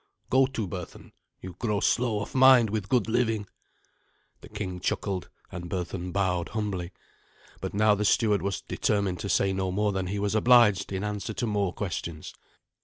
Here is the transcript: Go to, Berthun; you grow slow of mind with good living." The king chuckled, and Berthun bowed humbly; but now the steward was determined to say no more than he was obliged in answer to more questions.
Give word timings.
Go 0.31 0.47
to, 0.47 0.67
Berthun; 0.67 1.11
you 1.41 1.55
grow 1.59 1.79
slow 1.79 2.21
of 2.21 2.33
mind 2.33 2.71
with 2.71 2.89
good 2.89 3.07
living." 3.07 3.45
The 4.39 4.49
king 4.49 4.79
chuckled, 4.79 5.29
and 5.51 5.69
Berthun 5.69 6.11
bowed 6.11 6.49
humbly; 6.49 6.91
but 7.59 7.75
now 7.75 7.93
the 7.93 8.03
steward 8.03 8.41
was 8.41 8.61
determined 8.63 9.19
to 9.19 9.29
say 9.29 9.53
no 9.53 9.71
more 9.71 9.91
than 9.91 10.07
he 10.07 10.17
was 10.17 10.33
obliged 10.33 10.91
in 10.91 11.03
answer 11.03 11.35
to 11.35 11.45
more 11.45 11.71
questions. 11.71 12.33